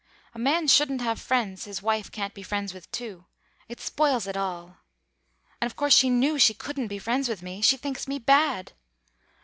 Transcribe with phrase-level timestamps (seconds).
[0.33, 3.25] A man shouldn't have friends his wife can't be friends with too;
[3.69, 4.77] it spoils it all.
[5.61, 8.71] And of course she knew she couldn't be friends with me; she thinks me bad.